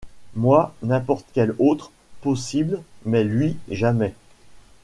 Moi! 0.35 0.73
n’importe 0.81 1.27
quel 1.31 1.53
autre, 1.59 1.91
possible! 2.23 2.81
mais 3.05 3.23
lui! 3.23 3.55
jamais. 3.69 4.15